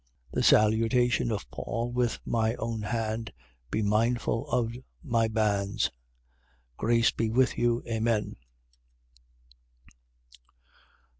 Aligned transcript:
4:18. 0.31 0.31
The 0.33 0.43
salutation 0.43 1.31
of 1.31 1.51
Paul 1.51 1.91
with 1.91 2.19
my 2.25 2.55
own 2.55 2.81
hand. 2.81 3.31
Be 3.69 3.83
mindful 3.83 4.49
of 4.49 4.73
my 5.03 5.27
bands. 5.27 5.91
Grace 6.75 7.11
be 7.11 7.29
with 7.29 7.55
you. 7.55 7.83
Amen. 7.87 8.35